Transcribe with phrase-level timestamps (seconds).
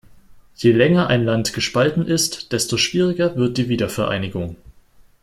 [0.55, 4.55] Je länger ein Land gespalten ist, desto schwieriger wird die Wiedervereinigung.